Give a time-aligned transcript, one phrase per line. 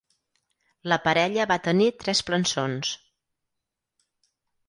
[0.93, 2.93] La parella va tenir tres plançons.